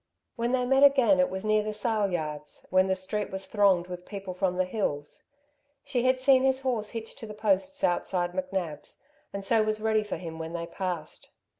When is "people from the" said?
4.07-4.65